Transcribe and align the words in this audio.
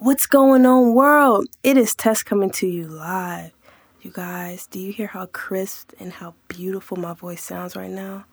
What's 0.00 0.28
going 0.28 0.64
on, 0.64 0.94
world? 0.94 1.48
It 1.64 1.76
is 1.76 1.92
Tess 1.92 2.22
coming 2.22 2.50
to 2.50 2.68
you 2.68 2.86
live. 2.86 3.50
You 4.00 4.12
guys, 4.12 4.68
do 4.68 4.78
you 4.78 4.92
hear 4.92 5.08
how 5.08 5.26
crisp 5.26 5.90
and 5.98 6.12
how 6.12 6.34
beautiful 6.46 6.96
my 6.96 7.14
voice 7.14 7.42
sounds 7.42 7.74
right 7.74 7.90
now? 7.90 8.24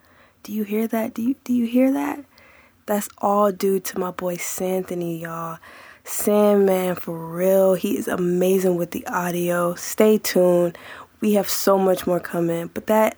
Do 0.43 0.53
you 0.53 0.63
hear 0.63 0.87
that? 0.87 1.15
Do 1.15 1.23
you 1.23 1.35
do 1.43 1.53
you 1.53 1.65
hear 1.65 1.91
that? 1.91 2.23
That's 2.85 3.09
all 3.17 3.51
due 3.51 3.79
to 3.79 3.99
my 3.99 4.11
boy 4.11 4.35
Santhony, 4.35 5.17
y'all. 5.23 5.57
Sandman 6.03 6.97
for 6.97 7.17
real. 7.17 7.73
He 7.73 7.97
is 7.97 8.07
amazing 8.07 8.75
with 8.75 8.91
the 8.91 9.03
audio. 9.07 9.73
Stay 9.73 10.19
tuned. 10.19 10.77
We 11.19 11.33
have 11.33 11.49
so 11.49 11.79
much 11.79 12.05
more 12.05 12.19
coming. 12.19 12.69
But 12.75 12.85
that 12.85 13.17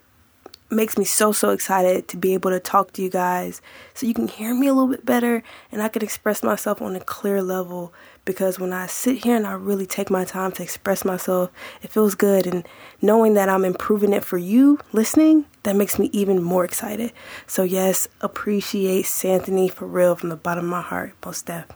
makes 0.69 0.97
me 0.97 1.05
so 1.05 1.31
so 1.31 1.51
excited 1.51 2.07
to 2.07 2.17
be 2.17 2.33
able 2.33 2.51
to 2.51 2.59
talk 2.59 2.91
to 2.93 3.01
you 3.01 3.09
guys 3.09 3.61
so 3.93 4.05
you 4.05 4.13
can 4.13 4.27
hear 4.27 4.53
me 4.53 4.67
a 4.67 4.73
little 4.73 4.89
bit 4.89 5.05
better 5.05 5.41
and 5.71 5.81
I 5.81 5.87
can 5.87 6.03
express 6.03 6.43
myself 6.43 6.81
on 6.81 6.95
a 6.95 6.99
clear 6.99 7.41
level 7.41 7.93
because 8.25 8.59
when 8.59 8.73
I 8.73 8.87
sit 8.87 9.23
here 9.23 9.37
and 9.37 9.47
I 9.47 9.53
really 9.53 9.85
take 9.85 10.09
my 10.09 10.25
time 10.25 10.51
to 10.53 10.63
express 10.63 11.05
myself, 11.05 11.49
it 11.81 11.89
feels 11.89 12.15
good 12.15 12.45
and 12.45 12.67
knowing 13.01 13.35
that 13.35 13.47
I'm 13.47 13.63
improving 13.63 14.11
it 14.11 14.25
for 14.25 14.37
you 14.37 14.79
listening, 14.91 15.45
that 15.63 15.75
makes 15.75 15.97
me 15.97 16.09
even 16.11 16.43
more 16.43 16.65
excited. 16.65 17.13
So 17.45 17.63
yes, 17.63 18.09
appreciate 18.19 19.05
Santhony 19.05 19.71
for 19.71 19.87
real 19.87 20.15
from 20.15 20.29
the 20.29 20.35
bottom 20.35 20.65
of 20.65 20.71
my 20.71 20.81
heart, 20.81 21.13
most 21.25 21.45
def. 21.45 21.67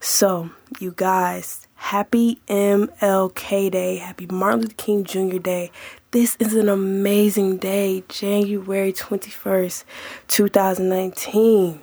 So, 0.00 0.50
you 0.80 0.92
guys, 0.94 1.66
happy 1.84 2.38
MLK 2.48 3.70
Day, 3.70 3.96
happy 3.96 4.26
Martin 4.30 4.62
Luther 4.62 4.74
King 4.78 5.04
Jr. 5.04 5.36
Day. 5.36 5.70
This 6.12 6.34
is 6.40 6.54
an 6.54 6.70
amazing 6.70 7.58
day, 7.58 8.02
January 8.08 8.90
21st, 8.90 9.84
2019. 10.26 11.82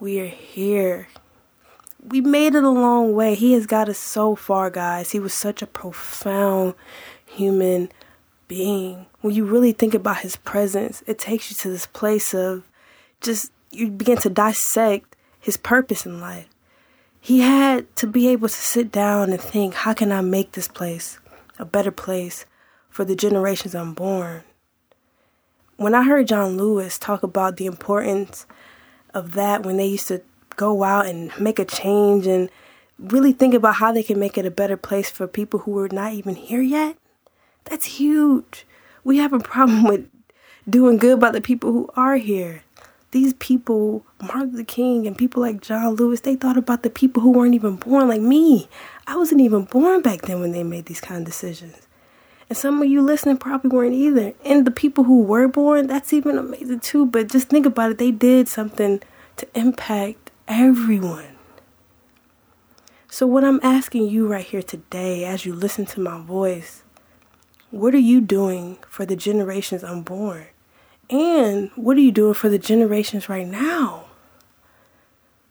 We 0.00 0.20
are 0.20 0.26
here. 0.26 1.08
We 2.06 2.20
made 2.20 2.54
it 2.54 2.62
a 2.62 2.68
long 2.68 3.14
way. 3.14 3.34
He 3.34 3.54
has 3.54 3.64
got 3.64 3.88
us 3.88 3.96
so 3.96 4.36
far, 4.36 4.68
guys. 4.68 5.12
He 5.12 5.18
was 5.18 5.32
such 5.32 5.62
a 5.62 5.66
profound 5.66 6.74
human 7.24 7.90
being. 8.48 9.06
When 9.22 9.34
you 9.34 9.46
really 9.46 9.72
think 9.72 9.94
about 9.94 10.18
his 10.18 10.36
presence, 10.36 11.02
it 11.06 11.18
takes 11.18 11.50
you 11.50 11.56
to 11.56 11.70
this 11.70 11.86
place 11.86 12.34
of 12.34 12.64
just, 13.22 13.50
you 13.70 13.90
begin 13.90 14.18
to 14.18 14.28
dissect 14.28 15.16
his 15.40 15.56
purpose 15.56 16.04
in 16.04 16.20
life. 16.20 16.48
He 17.20 17.40
had 17.40 17.94
to 17.96 18.06
be 18.06 18.28
able 18.28 18.48
to 18.48 18.54
sit 18.54 18.90
down 18.90 19.30
and 19.30 19.40
think, 19.40 19.74
how 19.74 19.92
can 19.92 20.10
I 20.10 20.20
make 20.20 20.52
this 20.52 20.68
place 20.68 21.18
a 21.58 21.64
better 21.64 21.90
place? 21.90 22.46
for 22.90 23.04
the 23.04 23.14
generations 23.14 23.74
unborn. 23.74 24.42
When 25.76 25.94
I 25.94 26.02
heard 26.02 26.28
John 26.28 26.58
Lewis 26.58 26.98
talk 26.98 27.22
about 27.22 27.56
the 27.56 27.66
importance 27.66 28.46
of 29.14 29.32
that 29.32 29.64
when 29.64 29.78
they 29.78 29.86
used 29.86 30.08
to 30.08 30.20
go 30.56 30.82
out 30.82 31.06
and 31.06 31.32
make 31.40 31.58
a 31.58 31.64
change 31.64 32.26
and 32.26 32.50
really 32.98 33.32
think 33.32 33.54
about 33.54 33.76
how 33.76 33.92
they 33.92 34.02
can 34.02 34.18
make 34.18 34.36
it 34.36 34.44
a 34.44 34.50
better 34.50 34.76
place 34.76 35.08
for 35.08 35.26
people 35.26 35.60
who 35.60 35.78
are 35.78 35.88
not 35.88 36.12
even 36.12 36.34
here 36.34 36.60
yet, 36.60 36.98
that's 37.64 37.86
huge. 37.86 38.66
We 39.04 39.16
have 39.18 39.32
a 39.32 39.38
problem 39.38 39.84
with 39.88 40.06
doing 40.68 40.98
good 40.98 41.18
by 41.18 41.30
the 41.30 41.40
people 41.40 41.72
who 41.72 41.88
are 41.96 42.16
here. 42.16 42.62
These 43.12 43.34
people, 43.34 44.06
Martin 44.22 44.52
Luther 44.52 44.64
King 44.64 45.06
and 45.06 45.18
people 45.18 45.42
like 45.42 45.60
John 45.60 45.94
Lewis, 45.96 46.20
they 46.20 46.36
thought 46.36 46.56
about 46.56 46.84
the 46.84 46.90
people 46.90 47.22
who 47.22 47.32
weren't 47.32 47.54
even 47.54 47.76
born, 47.76 48.08
like 48.08 48.20
me. 48.20 48.68
I 49.06 49.16
wasn't 49.16 49.40
even 49.40 49.64
born 49.64 50.00
back 50.00 50.22
then 50.22 50.40
when 50.40 50.52
they 50.52 50.62
made 50.62 50.86
these 50.86 51.00
kind 51.00 51.20
of 51.20 51.26
decisions. 51.26 51.88
And 52.48 52.56
some 52.56 52.82
of 52.82 52.88
you 52.88 53.02
listening 53.02 53.36
probably 53.38 53.70
weren't 53.70 53.94
either. 53.94 54.34
And 54.44 54.66
the 54.66 54.70
people 54.70 55.04
who 55.04 55.22
were 55.22 55.48
born, 55.48 55.88
that's 55.88 56.12
even 56.12 56.38
amazing 56.38 56.80
too. 56.80 57.06
But 57.06 57.28
just 57.28 57.48
think 57.48 57.66
about 57.66 57.92
it, 57.92 57.98
they 57.98 58.12
did 58.12 58.48
something 58.48 59.00
to 59.36 59.48
impact 59.54 60.30
everyone. 60.46 61.36
So, 63.08 63.26
what 63.26 63.42
I'm 63.42 63.58
asking 63.62 64.08
you 64.08 64.28
right 64.28 64.44
here 64.44 64.62
today, 64.62 65.24
as 65.24 65.44
you 65.44 65.52
listen 65.52 65.84
to 65.86 66.00
my 66.00 66.20
voice, 66.20 66.84
what 67.70 67.94
are 67.94 67.98
you 67.98 68.20
doing 68.20 68.78
for 68.88 69.04
the 69.04 69.16
generations 69.16 69.82
unborn? 69.82 70.46
And 71.10 71.70
what 71.74 71.96
are 71.96 72.00
you 72.00 72.12
doing 72.12 72.34
for 72.34 72.48
the 72.48 72.58
generations 72.58 73.28
right 73.28 73.46
now? 73.46 74.06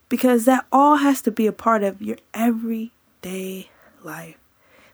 Because 0.07 0.45
that 0.45 0.65
all 0.71 0.97
has 0.97 1.21
to 1.23 1.31
be 1.31 1.45
a 1.45 1.51
part 1.51 1.83
of 1.83 2.01
your 2.01 2.17
everyday 2.33 3.69
life 4.01 4.37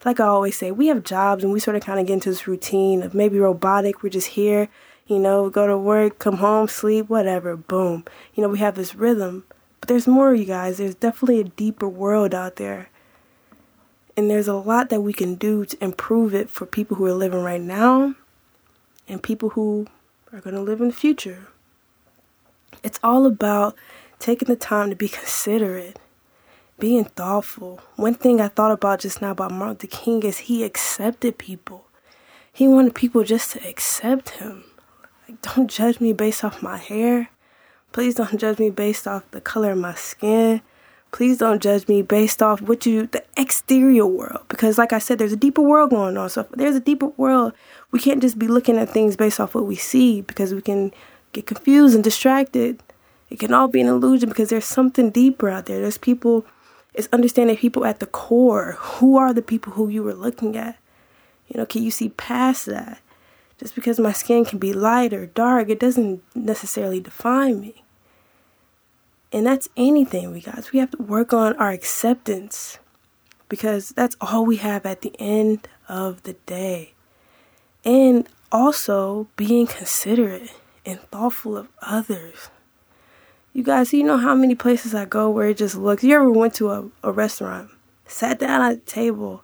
like 0.05 0.19
I 0.19 0.25
always 0.25 0.55
say, 0.55 0.71
we 0.71 0.87
have 0.87 1.03
jobs 1.03 1.43
and 1.43 1.51
we 1.51 1.59
sort 1.59 1.75
of 1.75 1.83
kind 1.83 1.99
of 1.99 2.05
get 2.05 2.13
into 2.13 2.29
this 2.29 2.47
routine 2.47 3.01
of 3.01 3.15
maybe 3.15 3.39
robotic. 3.39 4.03
We're 4.03 4.09
just 4.09 4.27
here, 4.27 4.69
you 5.07 5.17
know, 5.17 5.49
go 5.49 5.65
to 5.65 5.77
work, 5.77 6.19
come 6.19 6.37
home, 6.37 6.67
sleep, 6.67 7.09
whatever, 7.09 7.57
boom. 7.57 8.05
You 8.35 8.43
know, 8.43 8.49
we 8.49 8.59
have 8.59 8.75
this 8.75 8.93
rhythm. 8.93 9.45
But 9.81 9.89
there's 9.89 10.07
more, 10.07 10.33
you 10.35 10.45
guys. 10.45 10.77
There's 10.77 10.95
definitely 10.95 11.39
a 11.39 11.45
deeper 11.45 11.89
world 11.89 12.35
out 12.35 12.57
there. 12.57 12.89
And 14.15 14.29
there's 14.29 14.47
a 14.47 14.53
lot 14.53 14.89
that 14.89 15.01
we 15.01 15.11
can 15.11 15.35
do 15.35 15.65
to 15.65 15.83
improve 15.83 16.35
it 16.35 16.49
for 16.49 16.67
people 16.67 16.97
who 16.97 17.05
are 17.05 17.13
living 17.13 17.41
right 17.41 17.59
now 17.59 18.15
and 19.07 19.21
people 19.21 19.49
who 19.49 19.87
are 20.35 20.41
going 20.41 20.55
to 20.55 20.61
live 20.61 20.81
in 20.81 20.87
the 20.87 20.93
future. 20.93 21.47
It's 22.83 22.99
all 23.01 23.25
about 23.25 23.75
taking 24.19 24.47
the 24.47 24.57
time 24.57 24.89
to 24.89 24.95
be 24.95 25.07
considerate 25.21 25.97
being 26.77 27.05
thoughtful. 27.05 27.79
One 27.95 28.15
thing 28.15 28.41
I 28.41 28.49
thought 28.49 28.71
about 28.71 28.99
just 28.99 29.21
now 29.21 29.31
about 29.31 29.51
Martin 29.51 29.77
Luther 29.81 29.87
King 29.87 30.23
is 30.23 30.39
he 30.39 30.65
accepted 30.65 31.37
people. 31.37 31.85
He 32.51 32.67
wanted 32.67 32.95
people 32.95 33.23
just 33.23 33.51
to 33.51 33.65
accept 33.65 34.31
him. 34.31 34.65
Like, 35.27 35.41
don't 35.41 35.71
judge 35.71 36.01
me 36.01 36.11
based 36.11 36.43
off 36.43 36.61
my 36.61 36.77
hair. 36.77 37.29
Please 37.93 38.15
don't 38.15 38.37
judge 38.37 38.59
me 38.59 38.69
based 38.69 39.07
off 39.07 39.29
the 39.31 39.39
color 39.39 39.71
of 39.71 39.77
my 39.77 39.95
skin. 39.95 40.61
Please 41.11 41.37
don't 41.37 41.63
judge 41.63 41.87
me 41.87 42.01
based 42.01 42.41
off 42.43 42.61
what 42.61 42.85
you, 42.85 43.07
the 43.07 43.23
exterior 43.37 44.05
world. 44.05 44.45
Because, 44.47 44.77
like 44.77 44.93
I 44.93 44.99
said, 44.99 45.19
there's 45.19 45.33
a 45.33 45.37
deeper 45.37 45.61
world 45.61 45.89
going 45.89 46.17
on. 46.17 46.29
So, 46.29 46.41
if 46.41 46.49
there's 46.51 46.75
a 46.75 46.81
deeper 46.81 47.07
world, 47.07 47.53
we 47.91 47.99
can't 47.99 48.21
just 48.21 48.39
be 48.39 48.47
looking 48.47 48.77
at 48.77 48.89
things 48.89 49.15
based 49.15 49.39
off 49.39 49.55
what 49.55 49.65
we 49.65 49.75
see 49.75 50.21
because 50.21 50.53
we 50.53 50.61
can 50.61 50.91
get 51.33 51.45
confused 51.45 51.95
and 51.95 52.03
distracted. 52.03 52.81
It 53.29 53.39
can 53.39 53.53
all 53.53 53.67
be 53.67 53.81
an 53.81 53.87
illusion 53.87 54.29
because 54.29 54.49
there's 54.49 54.65
something 54.65 55.09
deeper 55.09 55.49
out 55.49 55.65
there. 55.65 55.81
There's 55.81 55.97
people 55.97 56.45
it's 56.95 57.09
understanding 57.11 57.57
people 57.57 57.85
at 57.85 57.99
the 57.99 58.05
core. 58.05 58.77
Who 58.79 59.17
are 59.17 59.33
the 59.33 59.41
people 59.41 59.73
who 59.73 59.89
you 59.89 60.01
were 60.01 60.13
looking 60.13 60.55
at? 60.55 60.77
You 61.47 61.59
know, 61.59 61.65
can 61.65 61.83
you 61.83 61.91
see 61.91 62.09
past 62.09 62.65
that? 62.67 62.99
Just 63.59 63.75
because 63.75 63.99
my 63.99 64.11
skin 64.11 64.45
can 64.45 64.59
be 64.59 64.73
light 64.73 65.13
or 65.13 65.25
dark, 65.25 65.69
it 65.69 65.79
doesn't 65.79 66.23
necessarily 66.33 66.99
define 66.99 67.59
me. 67.59 67.83
And 69.31 69.45
that's 69.45 69.67
anything, 69.75 70.31
we 70.31 70.39
guys. 70.39 70.71
We 70.71 70.79
have 70.79 70.91
to 70.91 71.01
work 71.01 71.33
on 71.33 71.55
our 71.57 71.71
acceptance 71.71 72.79
because 73.49 73.89
that's 73.89 74.15
all 74.21 74.45
we 74.45 74.57
have 74.57 74.85
at 74.85 75.01
the 75.01 75.13
end 75.19 75.67
of 75.87 76.23
the 76.23 76.33
day. 76.45 76.93
And 77.83 78.27
also 78.51 79.27
being 79.35 79.67
considerate 79.67 80.51
and 80.85 80.99
thoughtful 81.11 81.57
of 81.57 81.67
others. 81.81 82.49
You 83.53 83.63
guys, 83.63 83.93
you 83.93 84.03
know 84.03 84.17
how 84.17 84.35
many 84.35 84.55
places 84.55 84.93
I 84.93 85.05
go 85.05 85.29
where 85.29 85.49
it 85.49 85.57
just 85.57 85.75
looks. 85.75 86.03
You 86.03 86.15
ever 86.15 86.29
went 86.29 86.55
to 86.55 86.71
a, 86.71 86.89
a 87.03 87.11
restaurant, 87.11 87.69
sat 88.05 88.39
down 88.39 88.61
at 88.61 88.73
a 88.73 88.77
table, 88.77 89.43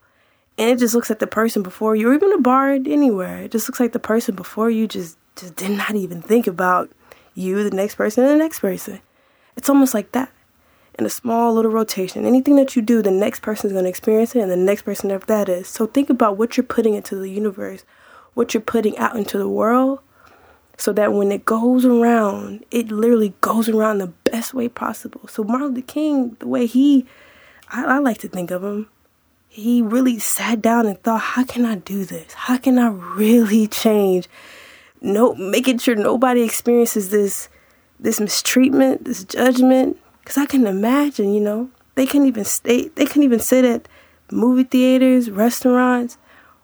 and 0.57 0.69
it 0.69 0.79
just 0.79 0.93
looks 0.93 1.09
like 1.09 1.19
the 1.19 1.27
person 1.27 1.63
before 1.63 1.95
you, 1.95 2.09
or 2.09 2.13
even 2.13 2.33
a 2.33 2.37
bar 2.37 2.71
anywhere. 2.71 3.37
It 3.37 3.51
just 3.51 3.69
looks 3.69 3.79
like 3.79 3.93
the 3.93 3.99
person 3.99 4.35
before 4.35 4.69
you 4.69 4.87
just 4.87 5.17
just 5.37 5.55
did 5.55 5.71
not 5.71 5.95
even 5.95 6.21
think 6.21 6.45
about 6.45 6.91
you, 7.33 7.63
the 7.63 7.75
next 7.75 7.95
person, 7.95 8.25
and 8.25 8.33
the 8.33 8.43
next 8.43 8.59
person. 8.59 8.99
It's 9.55 9.69
almost 9.69 9.93
like 9.93 10.11
that 10.11 10.29
in 11.01 11.05
a 11.05 11.09
small 11.09 11.53
little 11.53 11.71
rotation. 11.71 12.25
Anything 12.25 12.55
that 12.55 12.75
you 12.75 12.81
do, 12.81 13.01
the 13.01 13.11
next 13.11 13.41
person 13.41 13.67
is 13.67 13.73
going 13.73 13.85
to 13.85 13.89
experience 13.89 14.35
it, 14.35 14.41
and 14.41 14.51
the 14.51 14.55
next 14.55 14.83
person 14.83 15.11
after 15.11 15.25
that 15.27 15.49
is. 15.49 15.67
So 15.67 15.87
think 15.87 16.09
about 16.09 16.37
what 16.37 16.55
you're 16.55 16.63
putting 16.63 16.93
into 16.93 17.15
the 17.15 17.29
universe, 17.29 17.83
what 18.35 18.53
you're 18.53 18.61
putting 18.61 18.97
out 18.97 19.17
into 19.17 19.37
the 19.37 19.49
world, 19.49 19.99
so 20.77 20.93
that 20.93 21.13
when 21.13 21.31
it 21.31 21.43
goes 21.43 21.85
around, 21.85 22.65
it 22.71 22.91
literally 22.91 23.33
goes 23.41 23.67
around 23.67 23.97
the 23.97 24.07
best 24.07 24.53
way 24.53 24.69
possible. 24.69 25.27
So 25.27 25.43
Martin 25.43 25.69
Luther 25.69 25.85
King, 25.85 26.37
the 26.39 26.47
way 26.47 26.65
he, 26.65 27.05
I, 27.69 27.83
I 27.83 27.97
like 27.97 28.19
to 28.19 28.27
think 28.27 28.51
of 28.51 28.63
him, 28.63 28.87
he 29.47 29.81
really 29.81 30.17
sat 30.17 30.61
down 30.61 30.85
and 30.85 31.01
thought, 31.03 31.21
how 31.21 31.43
can 31.43 31.65
I 31.65 31.75
do 31.75 32.05
this? 32.05 32.33
How 32.33 32.57
can 32.57 32.79
I 32.79 32.89
really 32.89 33.67
change? 33.67 34.29
No, 35.01 35.33
making 35.35 35.79
sure 35.79 35.95
nobody 35.95 36.41
experiences 36.41 37.09
this, 37.09 37.49
this 37.99 38.19
mistreatment, 38.19 39.05
this 39.05 39.23
judgment. 39.23 39.97
Because 40.21 40.37
I 40.37 40.45
can 40.45 40.65
imagine, 40.65 41.33
you 41.33 41.41
know, 41.41 41.69
they 41.95 42.05
couldn't 42.05 42.27
even 42.27 42.45
stay, 42.45 42.87
they 42.89 43.05
couldn't 43.05 43.23
even 43.23 43.39
sit 43.39 43.65
at 43.65 43.87
movie 44.31 44.63
theaters, 44.63 45.29
restaurants, 45.29 46.17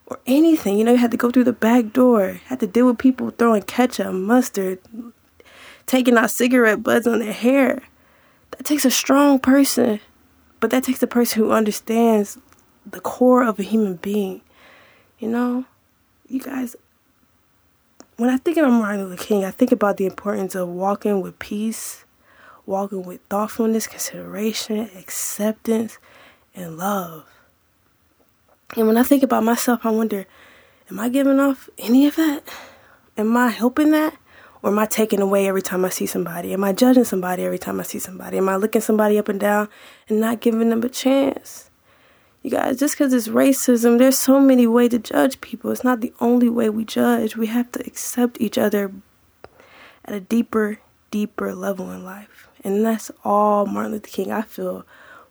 or 0.05 0.19
anything. 0.25 0.77
You 0.77 0.85
know, 0.85 0.93
you 0.93 0.97
had 0.97 1.11
to 1.11 1.17
go 1.17 1.31
through 1.31 1.43
the 1.43 1.53
back 1.53 1.91
door, 1.93 2.39
had 2.45 2.59
to 2.61 2.67
deal 2.67 2.87
with 2.87 2.97
people 2.97 3.31
throwing 3.31 3.63
ketchup, 3.63 4.13
mustard, 4.13 4.79
taking 5.85 6.17
out 6.17 6.31
cigarette 6.31 6.83
butts 6.83 7.07
on 7.07 7.19
their 7.19 7.33
hair. 7.33 7.83
That 8.51 8.63
takes 8.63 8.85
a 8.85 8.91
strong 8.91 9.39
person, 9.39 9.99
but 10.59 10.71
that 10.71 10.83
takes 10.83 11.03
a 11.03 11.07
person 11.07 11.43
who 11.43 11.51
understands 11.51 12.37
the 12.85 13.01
core 13.01 13.43
of 13.43 13.59
a 13.59 13.63
human 13.63 13.95
being. 13.95 14.41
You 15.19 15.29
know, 15.29 15.65
you 16.27 16.39
guys, 16.39 16.75
when 18.15 18.29
I 18.29 18.37
think 18.37 18.57
of 18.57 18.69
Martin 18.69 19.05
Luther 19.05 19.21
King, 19.21 19.43
I 19.43 19.51
think 19.51 19.71
about 19.71 19.97
the 19.97 20.05
importance 20.05 20.55
of 20.55 20.69
walking 20.69 21.21
with 21.21 21.37
peace, 21.39 22.05
walking 22.67 23.03
with 23.03 23.21
thoughtfulness, 23.29 23.87
consideration, 23.87 24.89
acceptance, 24.95 25.97
and 26.53 26.77
love. 26.77 27.25
And 28.75 28.85
when 28.85 28.97
I 28.97 29.03
think 29.03 29.23
about 29.23 29.43
myself, 29.43 29.85
I 29.85 29.89
wonder, 29.89 30.27
am 30.91 30.99
I 30.99 31.09
giving 31.09 31.39
off 31.39 31.69
any 31.77 32.05
of 32.05 32.17
that? 32.17 32.43
Am 33.17 33.35
I 33.35 33.47
helping 33.47 33.91
that? 33.91 34.15
Or 34.61 34.71
am 34.71 34.79
I 34.79 34.85
taking 34.85 35.21
away 35.21 35.47
every 35.47 35.61
time 35.61 35.85
I 35.85 35.89
see 35.89 36.05
somebody? 36.05 36.51
Am 36.53 36.63
I 36.63 36.73
judging 36.73 37.05
somebody 37.05 37.43
every 37.43 37.59
time 37.59 37.79
I 37.79 37.83
see 37.83 37.99
somebody? 37.99 38.37
Am 38.37 38.49
I 38.49 38.57
looking 38.57 38.81
somebody 38.81 39.17
up 39.17 39.29
and 39.29 39.39
down 39.39 39.69
and 40.09 40.19
not 40.19 40.41
giving 40.41 40.69
them 40.69 40.83
a 40.83 40.89
chance? 40.89 41.69
You 42.43 42.51
guys, 42.51 42.77
just 42.77 42.95
because 42.95 43.13
it's 43.13 43.27
racism, 43.29 43.97
there's 43.97 44.17
so 44.17 44.39
many 44.39 44.67
ways 44.67 44.91
to 44.91 44.99
judge 44.99 45.39
people. 45.41 45.71
It's 45.71 45.83
not 45.83 46.01
the 46.01 46.13
only 46.19 46.49
way 46.49 46.69
we 46.69 46.85
judge. 46.85 47.37
We 47.37 47.47
have 47.47 47.71
to 47.73 47.85
accept 47.85 48.41
each 48.41 48.57
other 48.57 48.91
at 50.05 50.13
a 50.13 50.19
deeper, 50.19 50.79
deeper 51.11 51.53
level 51.53 51.91
in 51.91 52.03
life. 52.03 52.47
And 52.63 52.85
that's 52.85 53.11
all 53.23 53.65
Martin 53.65 53.93
Luther 53.93 54.07
King, 54.07 54.31
I 54.31 54.41
feel, 54.41 54.85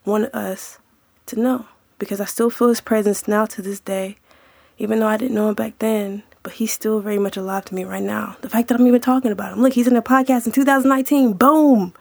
wanted 0.04 0.34
us 0.34 0.78
to 1.26 1.38
know. 1.38 1.66
Because 1.98 2.20
I 2.20 2.24
still 2.26 2.50
feel 2.50 2.68
his 2.68 2.80
presence 2.80 3.26
now 3.26 3.46
to 3.46 3.62
this 3.62 3.80
day, 3.80 4.18
even 4.78 5.00
though 5.00 5.06
I 5.06 5.16
didn't 5.16 5.34
know 5.34 5.48
him 5.48 5.54
back 5.54 5.78
then 5.78 6.22
but 6.46 6.52
he's 6.52 6.70
still 6.70 7.00
very 7.00 7.18
much 7.18 7.36
alive 7.36 7.64
to 7.64 7.74
me 7.74 7.82
right 7.82 8.00
now. 8.00 8.36
The 8.40 8.48
fact 8.48 8.68
that 8.68 8.78
I'm 8.78 8.86
even 8.86 9.00
talking 9.00 9.32
about 9.32 9.52
him. 9.52 9.62
Look, 9.62 9.72
he's 9.72 9.88
in 9.88 9.96
a 9.96 10.00
podcast 10.00 10.46
in 10.46 10.52
2019. 10.52 11.32
Boom. 11.32 11.92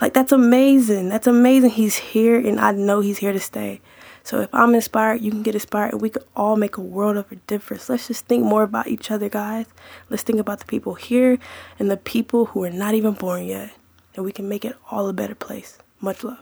Like, 0.00 0.12
that's 0.12 0.32
amazing. 0.32 1.10
That's 1.10 1.28
amazing. 1.28 1.70
He's 1.70 1.94
here, 1.94 2.36
and 2.36 2.58
I 2.58 2.72
know 2.72 2.98
he's 2.98 3.18
here 3.18 3.32
to 3.32 3.38
stay. 3.38 3.80
So 4.24 4.40
if 4.40 4.48
I'm 4.54 4.74
inspired, 4.74 5.20
you 5.20 5.30
can 5.30 5.42
get 5.42 5.54
inspired, 5.54 5.92
and 5.92 6.00
we 6.00 6.08
could 6.08 6.24
all 6.34 6.56
make 6.56 6.78
a 6.78 6.80
world 6.80 7.18
of 7.18 7.30
a 7.30 7.36
difference. 7.36 7.90
Let's 7.90 8.08
just 8.08 8.24
think 8.24 8.42
more 8.42 8.62
about 8.62 8.88
each 8.88 9.10
other, 9.10 9.28
guys. 9.28 9.66
Let's 10.08 10.22
think 10.22 10.38
about 10.38 10.60
the 10.60 10.64
people 10.64 10.94
here 10.94 11.38
and 11.78 11.90
the 11.90 11.98
people 11.98 12.46
who 12.46 12.64
are 12.64 12.70
not 12.70 12.94
even 12.94 13.12
born 13.12 13.44
yet, 13.44 13.72
and 14.16 14.24
we 14.24 14.32
can 14.32 14.48
make 14.48 14.64
it 14.64 14.76
all 14.90 15.08
a 15.08 15.12
better 15.12 15.34
place. 15.34 15.78
Much 16.00 16.24
love. 16.24 16.38